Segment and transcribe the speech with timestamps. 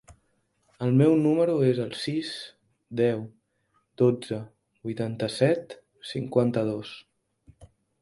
[0.85, 2.31] El meu número es el sis,
[3.03, 3.23] deu,
[4.05, 4.41] dotze,
[4.89, 5.81] vuitanta-set,
[6.17, 7.01] cinquanta-dos.